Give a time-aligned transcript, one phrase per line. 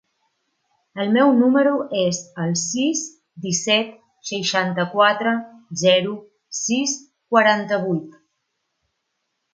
[1.01, 3.03] El meu número es el sis,
[3.45, 3.93] disset,
[4.31, 5.37] seixanta-quatre,
[5.83, 6.17] zero,
[6.63, 6.97] sis,
[7.37, 8.21] quaranta-vuit.